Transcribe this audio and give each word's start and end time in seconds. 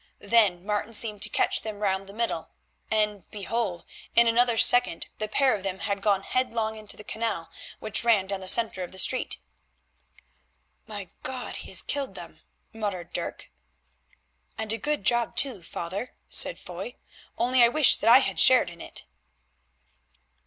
Then 0.17 0.65
Martin 0.65 0.95
seemed 0.95 1.21
to 1.21 1.29
catch 1.29 1.61
them 1.61 1.79
round 1.81 2.09
the 2.09 2.13
middle, 2.13 2.49
and 2.89 3.29
behold! 3.29 3.85
in 4.15 4.25
another 4.25 4.57
second 4.57 5.05
the 5.19 5.27
pair 5.27 5.53
of 5.53 5.61
them 5.61 5.77
had 5.77 6.01
gone 6.01 6.23
headlong 6.23 6.75
into 6.75 6.97
the 6.97 7.03
canal, 7.03 7.51
which 7.77 8.03
ran 8.03 8.25
down 8.25 8.39
the 8.39 8.47
centre 8.47 8.81
of 8.83 8.91
the 8.93 8.97
street. 8.97 9.37
"My 10.87 11.09
God! 11.21 11.57
he 11.57 11.69
has 11.69 11.83
killed 11.83 12.15
them," 12.15 12.39
muttered 12.73 13.13
Dirk. 13.13 13.51
"And 14.57 14.73
a 14.73 14.79
good 14.79 15.03
job, 15.03 15.35
too, 15.35 15.61
father," 15.61 16.15
said 16.29 16.57
Foy, 16.57 16.95
"only 17.37 17.61
I 17.61 17.67
wish 17.67 17.97
that 17.97 18.09
I 18.09 18.21
had 18.21 18.39
shared 18.39 18.71
in 18.71 18.81
it." 18.81 19.03